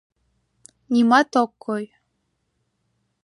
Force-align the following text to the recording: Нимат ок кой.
Нимат 0.91 1.31
ок 1.43 1.51
кой. 1.63 1.83